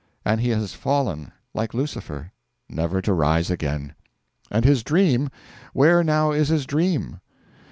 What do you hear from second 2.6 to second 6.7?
never to rise again. And his dream where now is his